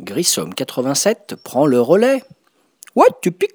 [0.00, 2.22] Grissom 87 prend le relais.
[2.94, 3.52] Ouais, tu piques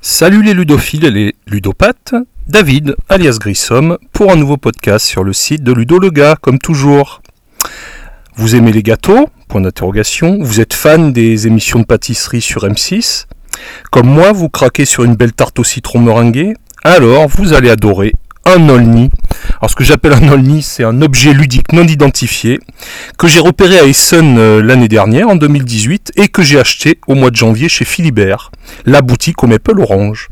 [0.00, 2.14] Salut les ludophiles et les ludopathes,
[2.48, 6.60] David, alias Grissom, pour un nouveau podcast sur le site de Ludo le gars, comme
[6.60, 7.20] toujours.
[8.36, 9.28] Vous aimez les gâteaux?
[9.48, 10.38] Point d'interrogation.
[10.40, 13.26] Vous êtes fan des émissions de pâtisserie sur M6
[13.90, 16.54] Comme moi, vous craquez sur une belle tarte au citron meringuée?
[16.84, 18.12] Alors, vous allez adorer
[18.46, 19.10] un Olni.
[19.58, 22.60] Alors ce que j'appelle un Olni, c'est un objet ludique non identifié
[23.18, 27.14] que j'ai repéré à Essen euh, l'année dernière, en 2018, et que j'ai acheté au
[27.14, 28.52] mois de janvier chez Philibert,
[28.84, 30.28] la boutique au Maple Orange.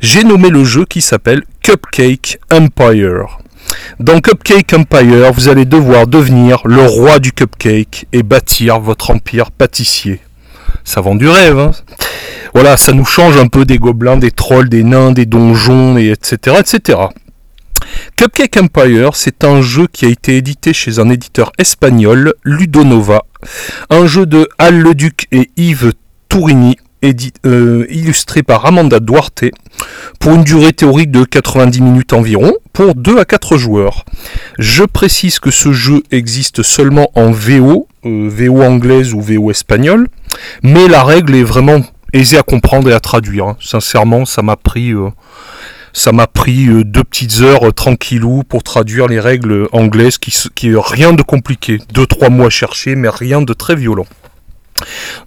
[0.00, 3.38] J'ai nommé le jeu qui s'appelle Cupcake Empire.
[4.00, 9.50] Dans Cupcake Empire, vous allez devoir devenir le roi du cupcake et bâtir votre empire
[9.50, 10.20] pâtissier.
[10.84, 11.70] Ça vend du rêve, hein
[12.54, 16.10] Voilà, ça nous change un peu des gobelins, des trolls, des nains, des donjons, et
[16.10, 16.98] etc., etc.
[18.16, 23.24] Cupcake Empire, c'est un jeu qui a été édité chez un éditeur espagnol, Ludonova.
[23.90, 25.92] Un jeu de Al Leduc et Yves
[26.28, 26.76] Tourini,
[27.44, 29.44] euh, illustré par Amanda Duarte,
[30.20, 34.04] pour une durée théorique de 90 minutes environ, pour 2 à 4 joueurs.
[34.58, 40.06] Je précise que ce jeu existe seulement en VO, euh, VO anglaise ou VO espagnole,
[40.62, 41.80] mais la règle est vraiment
[42.12, 43.46] aisée à comprendre et à traduire.
[43.46, 43.56] Hein.
[43.60, 44.92] Sincèrement, ça m'a pris...
[44.92, 45.10] Euh,
[45.92, 50.34] ça m'a pris euh, deux petites heures euh, tranquillou pour traduire les règles anglaises qui,
[50.54, 51.78] qui rien de compliqué.
[51.92, 54.06] Deux, trois mois chercher, mais rien de très violent.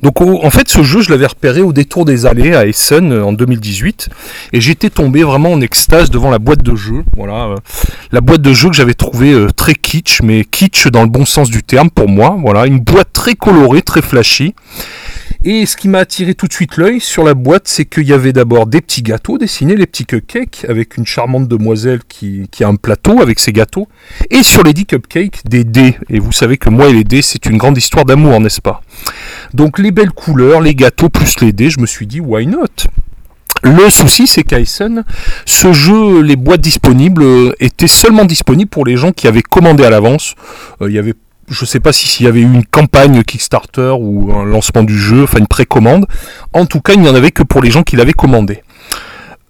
[0.01, 3.23] Donc en fait ce jeu je l'avais repéré au détour des allées à Essen euh,
[3.23, 4.09] en 2018
[4.51, 7.05] et j'étais tombé vraiment en extase devant la boîte de jeu.
[7.15, 7.55] Voilà,
[8.11, 11.49] la boîte de jeu que j'avais trouvée très kitsch mais kitsch dans le bon sens
[11.49, 12.37] du terme pour moi.
[12.41, 14.55] Voilà, une boîte très colorée, très flashy
[15.47, 18.13] et ce qui m'a attiré tout de suite l'œil sur la boîte, c'est qu'il y
[18.13, 22.67] avait d'abord des petits gâteaux dessinés, les petits cupcakes, avec une charmante demoiselle qui, a
[22.67, 23.87] un plateau avec ses gâteaux.
[24.31, 25.97] Et sur les 10 cupcakes, des dés.
[26.09, 28.81] Et vous savez que moi et les dés, c'est une grande histoire d'amour, n'est-ce pas?
[29.53, 32.87] Donc les belles couleurs, les gâteaux plus les dés, je me suis dit, why not?
[33.61, 38.97] Le souci, c'est qu'à ce jeu, les boîtes disponibles euh, étaient seulement disponibles pour les
[38.97, 40.35] gens qui avaient commandé à l'avance.
[40.81, 41.13] Euh, il avait
[41.49, 44.83] je ne sais pas si s'il y avait eu une campagne Kickstarter ou un lancement
[44.83, 46.05] du jeu, enfin une précommande.
[46.53, 48.63] En tout cas, il n'y en avait que pour les gens qui l'avaient commandé.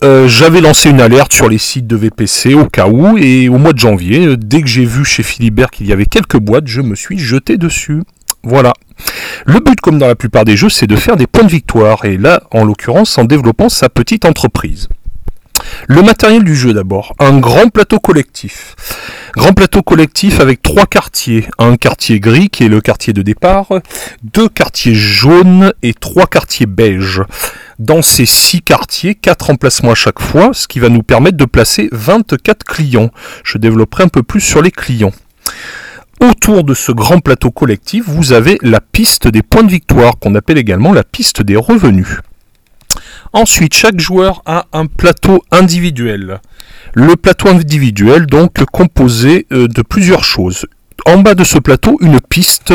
[0.03, 3.57] Euh, j'avais lancé une alerte sur les sites de VPC au cas où, et au
[3.57, 6.67] mois de janvier, euh, dès que j'ai vu chez Philibert qu'il y avait quelques boîtes,
[6.67, 8.03] je me suis jeté dessus.
[8.43, 8.73] Voilà.
[9.45, 12.05] Le but, comme dans la plupart des jeux, c'est de faire des points de victoire,
[12.05, 14.89] et là, en l'occurrence, en développant sa petite entreprise.
[15.87, 18.75] Le matériel du jeu d'abord, un grand plateau collectif.
[19.35, 21.47] Grand plateau collectif avec trois quartiers.
[21.59, 23.67] Un quartier gris qui est le quartier de départ,
[24.23, 27.21] deux quartiers jaunes et trois quartiers beiges.
[27.79, 31.45] Dans ces six quartiers, quatre emplacements à chaque fois, ce qui va nous permettre de
[31.45, 33.09] placer 24 clients.
[33.43, 35.11] Je développerai un peu plus sur les clients.
[36.21, 40.33] Autour de ce grand plateau collectif, vous avez la piste des points de victoire, qu'on
[40.35, 42.19] appelle également la piste des revenus.
[43.35, 46.39] Ensuite, chaque joueur a un plateau individuel.
[46.93, 50.65] Le plateau individuel, donc, composé euh, de plusieurs choses.
[51.05, 52.73] En bas de ce plateau, une piste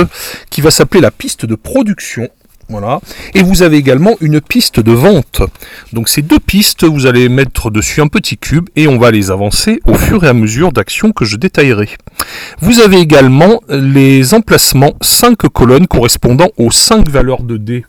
[0.50, 2.28] qui va s'appeler la piste de production.
[2.68, 3.00] Voilà.
[3.32, 5.40] Et vous avez également une piste de vente.
[5.94, 9.30] Donc ces deux pistes, vous allez mettre dessus un petit cube et on va les
[9.30, 11.88] avancer au fur et à mesure d'actions que je détaillerai.
[12.60, 17.86] Vous avez également les emplacements 5 colonnes correspondant aux 5 valeurs de dés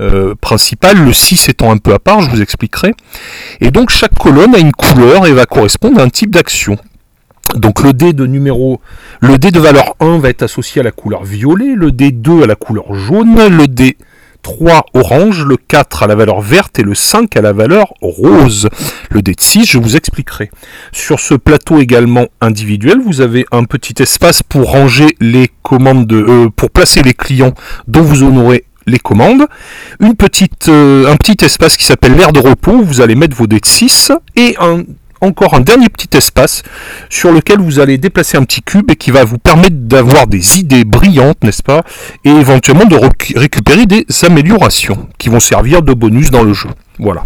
[0.00, 2.94] euh, principal, le 6 étant un peu à part, je vous expliquerai.
[3.60, 6.76] Et donc chaque colonne a une couleur et va correspondre à un type d'action.
[7.54, 8.80] Donc le dé de numéro,
[9.20, 12.42] le dé de valeur 1 va être associé à la couleur violet, le dé 2
[12.42, 13.96] à la couleur jaune, le dé
[14.42, 18.68] 3 orange, le 4 à la valeur verte et le 5 à la valeur rose.
[19.10, 20.50] Le dé de 6, je vous expliquerai.
[20.92, 26.16] Sur ce plateau également individuel, vous avez un petit espace pour ranger les commandes, de,
[26.16, 27.54] euh, pour placer les clients
[27.88, 29.46] dont vous honorez les commandes,
[30.02, 33.60] euh, un petit espace qui s'appelle l'air de repos, où vous allez mettre vos dés
[33.60, 34.56] de 6, et
[35.20, 36.62] encore un dernier petit espace
[37.10, 40.58] sur lequel vous allez déplacer un petit cube et qui va vous permettre d'avoir des
[40.58, 41.82] idées brillantes, n'est-ce pas,
[42.24, 42.96] et éventuellement de
[43.36, 46.70] récupérer des améliorations qui vont servir de bonus dans le jeu.
[46.98, 47.24] Voilà.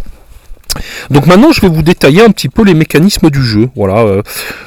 [1.11, 3.69] Donc maintenant, je vais vous détailler un petit peu les mécanismes du jeu.
[3.77, 4.01] Voilà.
[4.01, 4.23] Euh.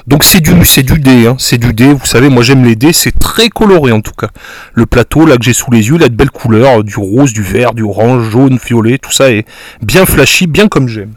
[0.07, 1.36] Donc c'est du, c'est du dé, hein.
[1.40, 1.94] c'est du dé.
[1.94, 4.30] Vous savez, moi j'aime les dés, c'est très coloré en tout cas.
[4.74, 7.34] Le plateau là que j'ai sous les yeux, il a de belles couleurs, du rose,
[7.34, 9.46] du vert, du orange, jaune, violet, tout ça est
[9.81, 11.13] bien flashy, bien comme j'aime.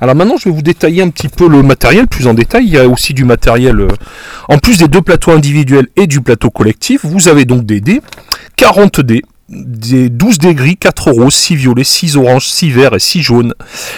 [0.00, 2.64] Alors maintenant, je vais vous détailler un petit peu le matériel plus en détail.
[2.66, 3.88] Il y a aussi du matériel, euh,
[4.48, 8.00] en plus des deux plateaux individuels et du plateau collectif, vous avez donc des dés,
[8.56, 12.98] 40 dés, des 12 dés gris, 4 roses, 6 violets, 6 oranges, 6 verts et
[12.98, 13.54] 6 jaunes.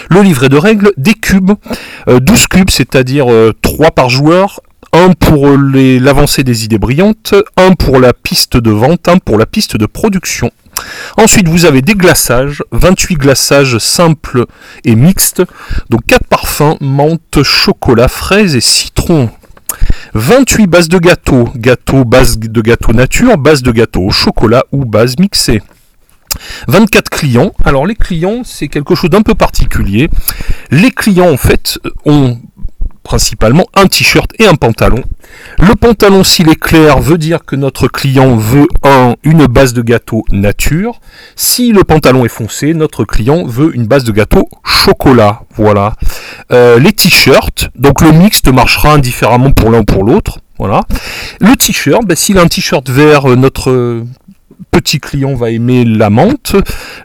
[0.09, 1.53] Le livret de règles, des cubes,
[2.07, 3.27] 12 cubes, c'est-à-dire
[3.61, 4.61] 3 par joueur,
[4.93, 9.45] un pour l'avancée des idées brillantes, un pour la piste de vente, un pour la
[9.45, 10.51] piste de production.
[11.17, 14.45] Ensuite, vous avez des glaçages, 28 glaçages simples
[14.85, 15.41] et mixtes,
[15.89, 19.29] donc 4 parfums, menthe, chocolat, fraise et citron.
[20.17, 24.83] 28 bases de gâteau, gâteau, base de gâteau nature, base de gâteau au chocolat ou
[24.83, 25.61] base mixée.
[26.67, 27.51] 24 clients.
[27.63, 30.09] Alors les clients, c'est quelque chose d'un peu particulier.
[30.71, 32.39] Les clients, en fait, ont
[33.07, 35.01] principalement un t-shirt et un pantalon.
[35.59, 39.81] Le pantalon, s'il est clair, veut dire que notre client veut un, une base de
[39.81, 40.99] gâteau nature.
[41.37, 45.43] Si le pantalon est foncé, notre client veut une base de gâteau chocolat.
[45.55, 45.93] Voilà.
[46.51, 50.39] Euh, les t-shirts, donc le mixte marchera indifféremment pour l'un ou pour l'autre.
[50.59, 50.81] Voilà.
[51.39, 54.03] Le t-shirt, ben, s'il a un t-shirt vert, euh, notre
[54.77, 56.55] petit client va aimer la menthe,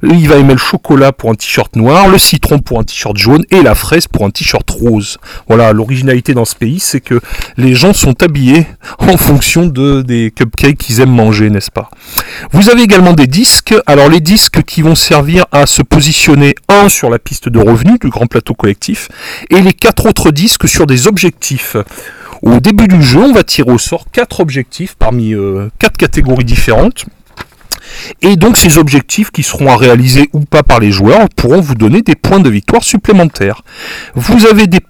[0.02, 3.44] il va aimer le chocolat pour un t-shirt noir, le citron pour un t-shirt jaune
[3.50, 5.16] et la fraise pour un t-shirt rose.
[5.48, 7.18] Voilà, l'originalité dans ce pays, c'est que
[7.56, 8.66] les gens sont habillés
[8.98, 11.88] en fonction de, des cupcakes qu'ils aiment manger, n'est-ce pas?
[12.52, 13.74] Vous avez également des disques.
[13.86, 17.98] Alors les disques qui vont servir à se positionner un sur la piste de revenus
[18.00, 19.08] du grand plateau collectif
[19.48, 21.78] et les quatre autres disques sur des objectifs.
[22.42, 26.44] Au début du jeu, on va tirer au sort quatre objectifs parmi euh, quatre catégories
[26.44, 27.06] différentes.
[28.20, 31.74] Et donc ces objectifs qui seront à réaliser ou pas par les joueurs pourront vous
[31.74, 33.62] donner des points de victoire supplémentaires.
[34.14, 34.80] Vous avez des,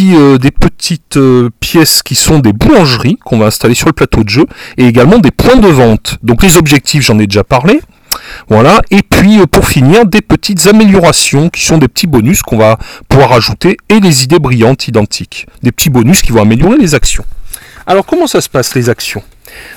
[0.00, 4.24] euh, des petites euh, pièces qui sont des boulangeries qu'on va installer sur le plateau
[4.24, 4.46] de jeu
[4.76, 6.18] et également des points de vente.
[6.22, 7.80] Donc les objectifs, j'en ai déjà parlé.
[8.48, 12.58] Voilà, et puis euh, pour finir, des petites améliorations qui sont des petits bonus qu'on
[12.58, 12.78] va
[13.08, 15.46] pouvoir ajouter et les idées brillantes identiques.
[15.62, 17.24] Des petits bonus qui vont améliorer les actions.
[17.86, 19.22] Alors comment ça se passe les actions?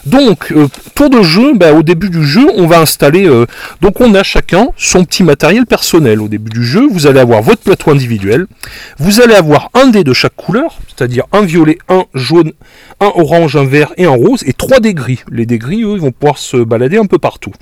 [0.06, 3.28] Donc, euh, tour de jeu, bah, au début du jeu, on va installer.
[3.28, 3.46] Euh,
[3.82, 6.22] donc, on a chacun son petit matériel personnel.
[6.22, 8.48] Au début du jeu, vous allez avoir votre plateau individuel.
[8.98, 12.52] Vous allez avoir un dé de chaque couleur, c'est-à-dire un violet, un jaune,
[13.00, 15.22] un orange, un vert et un rose, et trois dés gris.
[15.32, 17.54] Les dés gris, eux, ils vont pouvoir se balader un peu partout.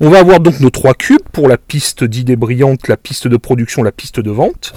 [0.00, 3.36] On va avoir donc nos trois cubes pour la piste d'idées brillantes, la piste de
[3.36, 4.74] production, la piste de vente.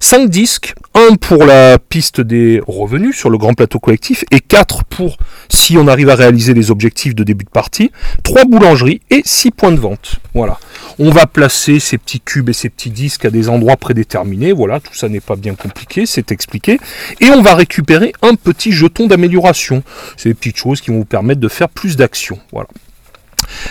[0.00, 4.84] Cinq disques, un pour la piste des revenus sur le grand plateau collectif et quatre
[4.84, 5.16] pour
[5.48, 7.90] si on arrive à réaliser les objectifs de début de partie.
[8.22, 10.16] Trois boulangeries et six points de vente.
[10.34, 10.58] Voilà.
[10.98, 14.52] On va placer ces petits cubes et ces petits disques à des endroits prédéterminés.
[14.52, 16.78] Voilà, tout ça n'est pas bien compliqué, c'est expliqué.
[17.20, 19.82] Et on va récupérer un petit jeton d'amélioration.
[20.16, 22.38] C'est des petites choses qui vont vous permettre de faire plus d'actions.
[22.52, 22.68] Voilà.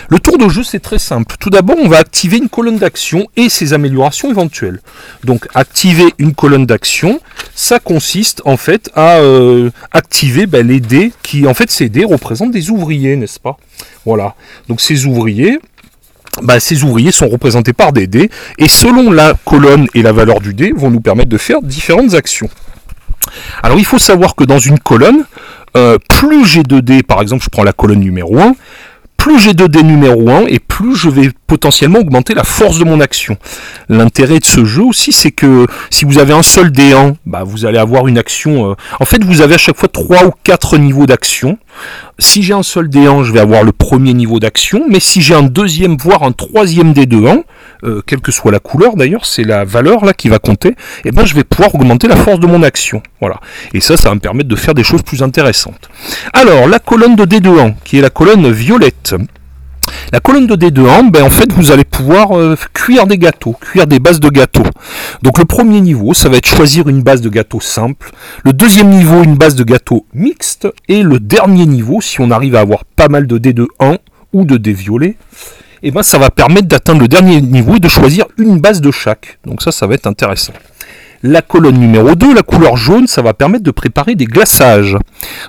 [0.08, 1.36] Le tour de jeu, c'est très simple.
[1.38, 4.80] Tout d'abord, on va activer une colonne d'action et ses améliorations éventuelles.
[5.24, 7.20] Donc, activer une colonne d'action,
[7.54, 12.04] ça consiste en fait à euh, activer ben, les dés qui, en fait, ces dés
[12.04, 13.56] représentent des ouvriers, n'est-ce pas?
[14.04, 14.34] Voilà.
[14.68, 15.58] Donc, ces ouvriers,
[16.42, 20.40] ben, ces ouvriers sont représentés par des dés, et selon la colonne et la valeur
[20.40, 22.48] du dé, vont nous permettre de faire différentes actions.
[23.62, 25.24] Alors il faut savoir que dans une colonne,
[25.76, 28.54] euh, plus j'ai de dés, par exemple je prends la colonne numéro 1,
[29.28, 32.84] plus j'ai de dés numéro 1 et plus je vais potentiellement augmenter la force de
[32.84, 33.36] mon action.
[33.90, 37.42] L'intérêt de ce jeu aussi, c'est que si vous avez un seul dé 1, bah,
[37.44, 38.70] vous allez avoir une action...
[38.70, 41.58] Euh, en fait, vous avez à chaque fois 3 ou 4 niveaux d'action.
[42.18, 45.20] Si j'ai un seul dé 1, je vais avoir le premier niveau d'action, mais si
[45.20, 47.42] j'ai un deuxième, voire un troisième dé de 1,
[47.84, 50.74] euh, quelle que soit la couleur d'ailleurs, c'est la valeur là qui va compter, et
[51.06, 53.02] eh ben je vais pouvoir augmenter la force de mon action.
[53.20, 53.40] Voilà.
[53.74, 55.88] Et ça, ça va me permettre de faire des choses plus intéressantes.
[56.32, 59.14] Alors, la colonne de d 1 qui est la colonne violette.
[60.12, 63.56] La colonne de d 1 ben en fait, vous allez pouvoir euh, cuire des gâteaux,
[63.60, 64.66] cuire des bases de gâteaux.
[65.22, 68.10] Donc le premier niveau, ça va être choisir une base de gâteau simple.
[68.44, 70.68] Le deuxième niveau, une base de gâteau mixte.
[70.88, 73.98] Et le dernier niveau, si on arrive à avoir pas mal de d 1
[74.32, 75.16] ou de dés violets,
[75.82, 78.80] et eh ben ça va permettre d'atteindre le dernier niveau et de choisir une base
[78.80, 79.38] de chaque.
[79.46, 80.52] Donc ça, ça va être intéressant.
[81.22, 84.96] La colonne numéro 2, la couleur jaune, ça va permettre de préparer des glaçages.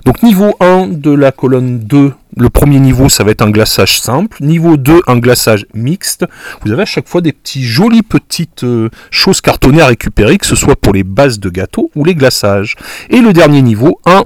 [0.03, 3.99] Donc niveau 1 de la colonne 2, le premier niveau, ça va être un glaçage
[3.99, 4.37] simple.
[4.41, 6.25] Niveau 2, un glaçage mixte.
[6.63, 10.45] Vous avez à chaque fois des petits jolies petites euh, choses cartonnées à récupérer, que
[10.47, 12.75] ce soit pour les bases de gâteaux ou les glaçages.
[13.09, 14.23] Et le dernier niveau, un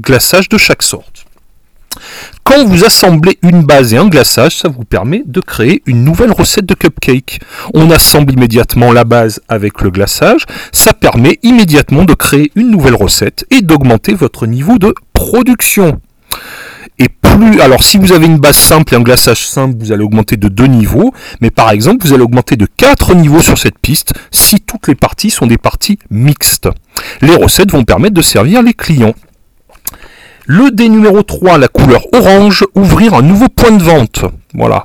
[0.00, 1.27] glaçage de chaque sorte.
[2.44, 6.32] Quand vous assemblez une base et un glaçage, ça vous permet de créer une nouvelle
[6.32, 7.40] recette de cupcake.
[7.74, 12.94] On assemble immédiatement la base avec le glaçage, ça permet immédiatement de créer une nouvelle
[12.94, 16.00] recette et d'augmenter votre niveau de production.
[17.00, 20.02] Et plus, alors si vous avez une base simple et un glaçage simple, vous allez
[20.02, 21.12] augmenter de deux niveaux.
[21.40, 24.96] Mais par exemple, vous allez augmenter de quatre niveaux sur cette piste si toutes les
[24.96, 26.68] parties sont des parties mixtes.
[27.20, 29.14] Les recettes vont permettre de servir les clients.
[30.50, 34.24] Le dé numéro 3, la couleur orange, ouvrir un nouveau point de vente.
[34.54, 34.82] Voilà.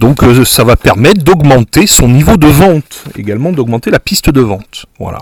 [0.00, 4.40] Donc euh, ça va permettre d'augmenter son niveau de vente, également d'augmenter la piste de
[4.40, 4.86] vente.
[4.98, 5.18] Voilà.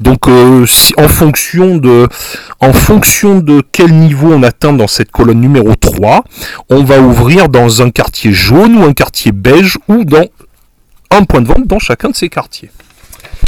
[0.00, 0.64] Donc euh,
[0.96, 2.08] en fonction de
[2.60, 6.24] en fonction de quel niveau on atteint dans cette colonne numéro 3,
[6.70, 10.24] on va ouvrir dans un quartier jaune ou un quartier beige ou dans
[11.10, 12.70] un point de vente dans chacun de ces quartiers.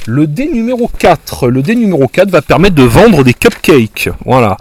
[0.07, 1.49] Le dé numéro 4.
[1.49, 4.09] Le dé numéro 4 va permettre de vendre des cupcakes.
[4.25, 4.57] Voilà.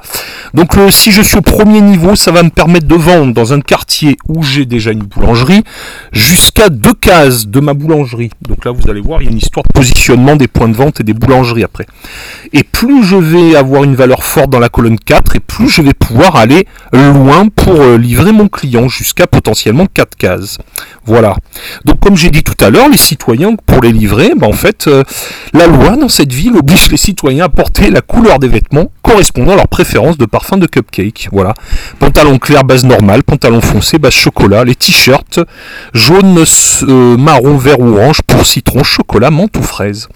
[0.54, 3.54] Donc euh, si je suis au premier niveau, ça va me permettre de vendre dans
[3.54, 5.64] un quartier où j'ai déjà une boulangerie
[6.12, 8.32] jusqu'à deux cases de ma boulangerie.
[8.48, 10.76] Donc là, vous allez voir, il y a une histoire de positionnement des points de
[10.76, 11.86] vente et des boulangeries après.
[12.54, 15.82] Et plus je vais avoir une valeur forte dans la colonne 4, et plus je
[15.82, 20.58] vais pouvoir aller loin pour euh, livrer mon client jusqu'à potentiellement 4 cases.
[21.06, 21.36] Voilà.
[21.86, 24.88] Donc comme j'ai dit tout à l'heure, les citoyens, pour les livrer, ben, en fait,
[24.88, 25.04] euh,
[25.54, 29.54] la loi dans cette ville oblige les citoyens à porter la couleur des vêtements correspondant
[29.54, 31.30] à leur préférence de parfum de cupcake.
[31.32, 31.54] Voilà.
[32.00, 35.40] Pantalon clair, base normale, pantalon foncé, base chocolat, les t-shirts
[35.94, 36.44] jaune,
[36.84, 40.08] euh, marron, vert ou orange pour citron, chocolat, menthe ou fraise.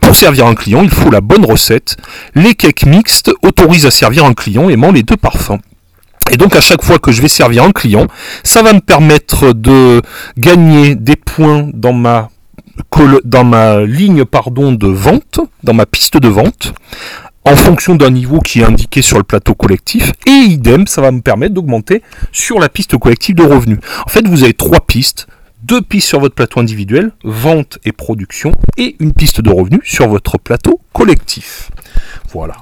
[0.00, 1.96] Pour servir un client, il faut la bonne recette.
[2.34, 5.58] Les cakes mixtes autorisent à servir un client aimant les deux parfums.
[6.30, 8.06] Et donc à chaque fois que je vais servir un client,
[8.42, 10.02] ça va me permettre de
[10.36, 12.30] gagner des points dans ma
[13.24, 16.72] dans ma ligne pardon, de vente, dans ma piste de vente,
[17.44, 21.12] en fonction d'un niveau qui est indiqué sur le plateau collectif, et idem, ça va
[21.12, 22.02] me permettre d'augmenter
[22.32, 23.78] sur la piste collective de revenus.
[24.04, 25.28] En fait, vous avez trois pistes,
[25.62, 30.08] deux pistes sur votre plateau individuel, vente et production, et une piste de revenus sur
[30.08, 31.70] votre plateau collectif.
[32.32, 32.56] Voilà.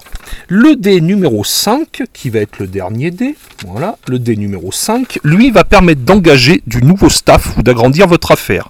[0.48, 5.18] Le dé numéro 5, qui va être le dernier dé, voilà, le dé numéro 5,
[5.24, 8.68] lui va permettre d'engager du nouveau staff ou d'agrandir votre affaire.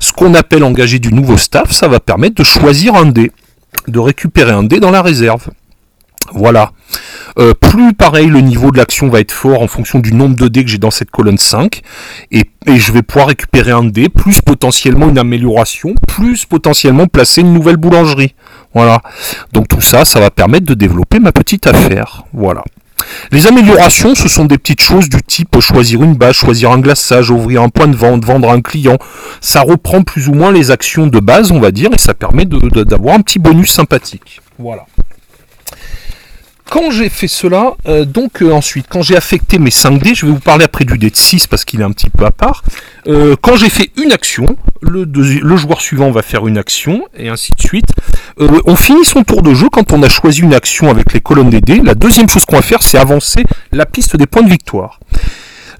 [0.00, 3.30] Ce qu'on appelle engager du nouveau staff, ça va permettre de choisir un dé,
[3.88, 5.48] de récupérer un dé dans la réserve.
[6.32, 6.72] Voilà.
[7.38, 10.48] Euh, plus pareil, le niveau de l'action va être fort en fonction du nombre de
[10.48, 11.82] dés que j'ai dans cette colonne 5.
[12.30, 17.42] Et, et, je vais pouvoir récupérer un dé, plus potentiellement une amélioration, plus potentiellement placer
[17.42, 18.34] une nouvelle boulangerie.
[18.74, 19.02] Voilà.
[19.52, 22.24] Donc tout ça, ça va permettre de développer ma petite affaire.
[22.32, 22.64] Voilà.
[23.32, 27.30] Les améliorations, ce sont des petites choses du type choisir une base, choisir un glaçage,
[27.30, 28.98] ouvrir un point de vente, vendre un client.
[29.40, 32.44] Ça reprend plus ou moins les actions de base, on va dire, et ça permet
[32.44, 34.40] d'avoir un petit bonus sympathique.
[34.58, 34.86] Voilà.
[36.68, 40.26] Quand j'ai fait cela, euh, donc euh, ensuite, quand j'ai affecté mes 5 dés, je
[40.26, 42.32] vais vous parler après du dé de 6 parce qu'il est un petit peu à
[42.32, 42.64] part.
[43.06, 47.28] Euh, quand j'ai fait une action, le, le, joueur suivant va faire une action, et
[47.28, 47.86] ainsi de suite.
[48.38, 51.50] on finit son tour de jeu quand on a choisi une action avec les colonnes
[51.50, 51.80] des dés.
[51.80, 54.98] La deuxième chose qu'on va faire, c'est avancer la piste des points de victoire.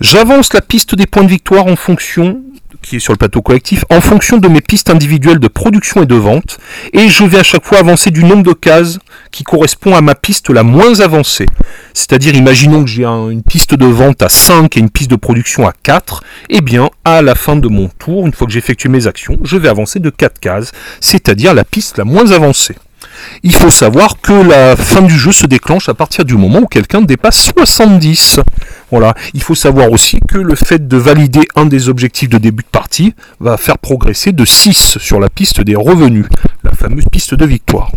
[0.00, 2.42] J'avance la piste des points de victoire en fonction
[2.86, 6.06] qui est sur le plateau collectif, en fonction de mes pistes individuelles de production et
[6.06, 6.58] de vente,
[6.92, 8.98] et je vais à chaque fois avancer du nombre de cases
[9.32, 11.46] qui correspond à ma piste la moins avancée.
[11.94, 15.66] C'est-à-dire, imaginons que j'ai une piste de vente à 5 et une piste de production
[15.66, 18.88] à 4, eh bien, à la fin de mon tour, une fois que j'ai effectué
[18.88, 22.76] mes actions, je vais avancer de 4 cases, c'est-à-dire la piste la moins avancée.
[23.42, 26.66] Il faut savoir que la fin du jeu se déclenche à partir du moment où
[26.66, 28.40] quelqu'un dépasse 70.
[28.90, 29.14] Voilà.
[29.34, 32.68] Il faut savoir aussi que le fait de valider un des objectifs de début de
[32.68, 36.26] partie va faire progresser de 6 sur la piste des revenus,
[36.64, 37.90] la fameuse piste de victoire.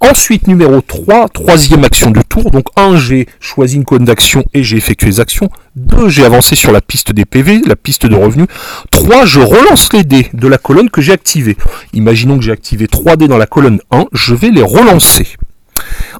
[0.00, 2.50] Ensuite, numéro 3, troisième action du tour.
[2.50, 5.50] Donc 1, j'ai choisi une colonne d'action et j'ai effectué les actions.
[5.76, 8.46] 2, j'ai avancé sur la piste des PV, la piste de revenus.
[8.90, 11.56] 3, je relance les dés de la colonne que j'ai activée.
[11.92, 15.26] Imaginons que j'ai activé 3 dés dans la colonne 1, je vais les relancer.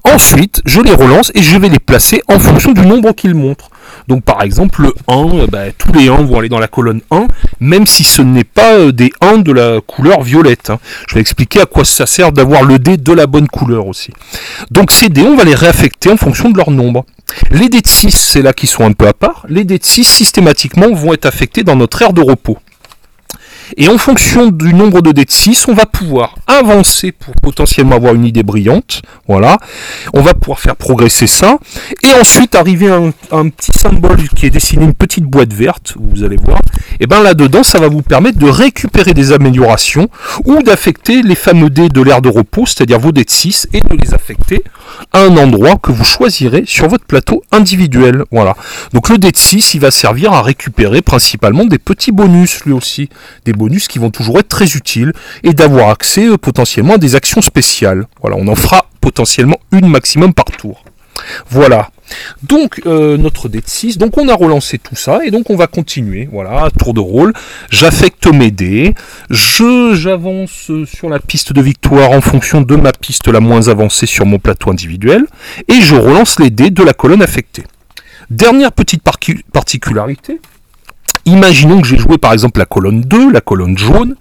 [0.03, 3.69] Ensuite, je les relance et je vais les placer en fonction du nombre qu'ils montrent.
[4.09, 7.01] Donc par exemple, le 1, euh, bah, tous les 1 vont aller dans la colonne
[7.11, 7.27] 1,
[7.59, 10.71] même si ce n'est pas euh, des 1 de la couleur violette.
[10.71, 10.79] Hein.
[11.07, 14.11] Je vais expliquer à quoi ça sert d'avoir le dé de la bonne couleur aussi.
[14.71, 17.05] Donc ces dés, on va les réaffecter en fonction de leur nombre.
[17.51, 19.45] Les dés de 6, c'est là qu'ils sont un peu à part.
[19.47, 22.57] Les dés de 6, systématiquement, vont être affectés dans notre aire de repos.
[23.77, 27.95] Et en fonction du nombre de dés de 6, on va pouvoir avancer pour potentiellement
[27.95, 29.01] avoir une idée brillante.
[29.27, 29.57] Voilà.
[30.13, 31.57] On va pouvoir faire progresser ça.
[32.03, 32.99] Et ensuite arriver à
[33.31, 36.59] un, petit symbole qui est dessiné une petite boîte verte, vous allez voir.
[36.99, 40.09] Et bien là-dedans, ça va vous permettre de récupérer des améliorations
[40.45, 43.81] ou d'affecter les fameux dés de l'air de repos, c'est-à-dire vos dés de 6, et
[43.81, 44.63] de les affecter
[45.13, 48.23] à un endroit que vous choisirez sur votre plateau individuel.
[48.31, 48.55] Voilà.
[48.93, 52.73] Donc le dé de 6, il va servir à récupérer principalement des petits bonus lui
[52.73, 53.09] aussi.
[53.59, 55.13] Bonus qui vont toujours être très utiles
[55.43, 58.07] et d'avoir accès euh, potentiellement à des actions spéciales.
[58.21, 60.83] Voilà, on en fera potentiellement une maximum par tour.
[61.49, 61.89] Voilà.
[62.41, 65.55] Donc euh, notre dé de 6, donc on a relancé tout ça et donc on
[65.55, 66.27] va continuer.
[66.31, 67.33] Voilà, tour de rôle.
[67.69, 68.95] J'affecte mes dés,
[69.29, 74.07] je j'avance sur la piste de victoire en fonction de ma piste la moins avancée
[74.07, 75.25] sur mon plateau individuel
[75.67, 77.63] et je relance les dés de la colonne affectée.
[78.29, 79.03] Dernière petite
[79.51, 80.39] particularité,
[81.25, 84.15] imaginons que j'ai joué par exemple la colonne 2, la colonne jaune,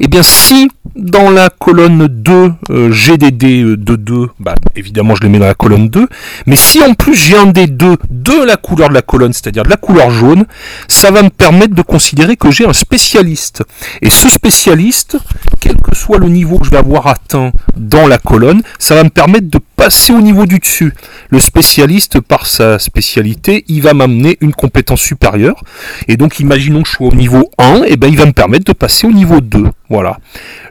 [0.00, 4.54] eh bien si dans la colonne 2 euh, j'ai des dés euh, de 2, bah,
[4.76, 6.06] évidemment je les mets dans la colonne 2,
[6.46, 9.62] mais si en plus j'ai un des 2 de la couleur de la colonne, c'est-à-dire
[9.62, 10.44] de la couleur jaune,
[10.88, 13.62] ça va me permettre de considérer que j'ai un spécialiste.
[14.02, 15.16] Et ce spécialiste,
[15.60, 19.04] quel que soit le niveau que je vais avoir atteint dans la colonne, ça va
[19.04, 20.92] me permettre de passer au niveau du dessus.
[21.30, 25.62] Le spécialiste, par sa spécialité, il va m'amener une compétence supérieure.
[26.08, 28.64] Et donc imaginons que je sois au niveau 1, et ben il va me permettre
[28.64, 29.71] de passer au niveau 2.
[29.88, 30.18] Voilà.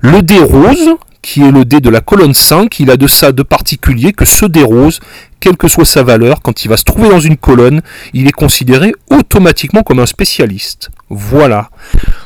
[0.01, 3.31] Le dé rose, qui est le dé de la colonne 5, il a de ça
[3.31, 4.99] de particulier que ce dé rose,
[5.39, 7.81] quelle que soit sa valeur, quand il va se trouver dans une colonne,
[8.13, 10.89] il est considéré automatiquement comme un spécialiste.
[11.09, 11.69] Voilà.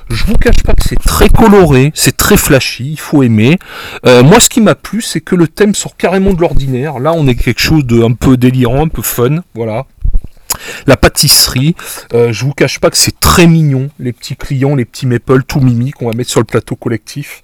[0.10, 3.58] Je vous cache pas que c'est très coloré, c'est très flashy, il faut aimer.
[4.06, 7.00] Euh, moi, ce qui m'a plu, c'est que le thème sort carrément de l'ordinaire.
[7.00, 9.86] Là, on est quelque chose de un peu délirant, un peu fun, voilà.
[10.88, 11.76] La pâtisserie,
[12.14, 15.44] euh, je vous cache pas que c'est très mignon, les petits clients, les petits maple
[15.44, 17.42] tout mimi qu'on va mettre sur le plateau collectif.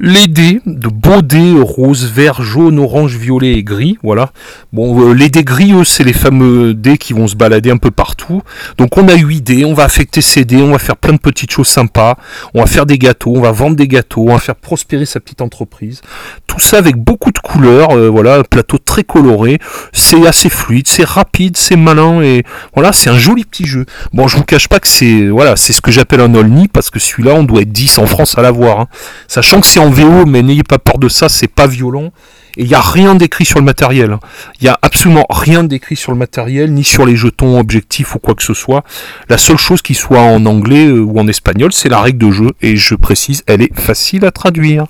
[0.00, 4.32] Les dés, de beaux dés rose, vert, jaune, orange, violet et gris, voilà.
[4.76, 7.90] Euh, les dés gris, eux, c'est les fameux dés qui vont se balader un peu
[7.90, 8.42] partout.
[8.78, 11.18] Donc on a 8 dés, on va affecter ces dés, on va faire plein de
[11.18, 12.16] petites choses sympas,
[12.54, 15.20] on va faire des gâteaux, on va vendre des gâteaux, on va faire prospérer sa
[15.20, 16.00] petite entreprise.
[16.46, 19.58] Tout ça avec beaucoup de couleurs, euh, voilà, un plateau très coloré,
[19.92, 22.41] c'est assez fluide, c'est rapide, c'est malin et
[22.74, 23.86] voilà, c'est un joli petit jeu.
[24.12, 26.90] Bon, je vous cache pas que c'est voilà, c'est ce que j'appelle un Olni parce
[26.90, 28.80] que celui-là, on doit être 10 en France à l'avoir.
[28.80, 28.88] Hein.
[29.28, 32.12] Sachant que c'est en VO, mais n'ayez pas peur de ça, c'est pas violent.
[32.56, 34.12] Et il n'y a rien d'écrit sur le matériel.
[34.12, 34.20] Hein.
[34.60, 38.18] Il n'y a absolument rien d'écrit sur le matériel, ni sur les jetons objectifs ou
[38.18, 38.84] quoi que ce soit.
[39.28, 42.30] La seule chose qui soit en anglais euh, ou en espagnol, c'est la règle de
[42.30, 42.50] jeu.
[42.60, 44.86] Et je précise, elle est facile à traduire.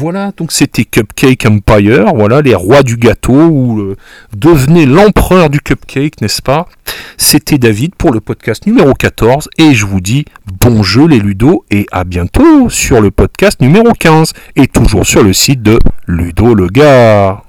[0.00, 3.96] Voilà, donc c'était Cupcake Empire, voilà, les rois du gâteau, ou euh,
[4.32, 6.68] devenez l'empereur du cupcake, n'est-ce pas?
[7.16, 10.24] C'était David pour le podcast numéro 14, et je vous dis
[10.60, 15.24] bon jeu les Ludo, et à bientôt sur le podcast numéro 15, et toujours sur
[15.24, 17.42] le site de Ludo le gars.